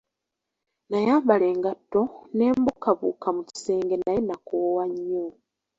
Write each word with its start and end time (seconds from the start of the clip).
Nayambala 0.89 1.45
engatto 1.53 2.01
ne 2.35 2.45
mbukabuuka 2.57 3.27
mu 3.37 3.41
kisenge 3.49 3.95
naye 3.99 4.19
nakoowa 4.27 4.83
nnyo. 4.91 5.25